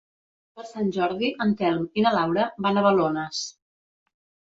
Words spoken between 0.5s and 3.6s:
Per Sant Jordi en Telm i na Laura van a Balones.